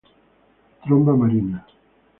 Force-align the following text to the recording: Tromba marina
Tromba 0.81 1.13
marina 1.21 1.57